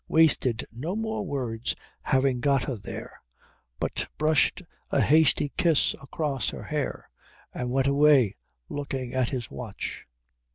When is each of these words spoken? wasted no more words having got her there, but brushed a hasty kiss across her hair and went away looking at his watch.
wasted 0.07 0.65
no 0.71 0.95
more 0.95 1.23
words 1.27 1.75
having 2.01 2.39
got 2.39 2.63
her 2.63 2.75
there, 2.75 3.21
but 3.79 4.07
brushed 4.17 4.63
a 4.89 4.99
hasty 4.99 5.51
kiss 5.57 5.93
across 6.01 6.49
her 6.49 6.63
hair 6.63 7.07
and 7.53 7.69
went 7.69 7.85
away 7.85 8.35
looking 8.67 9.13
at 9.13 9.29
his 9.29 9.51
watch. 9.51 10.07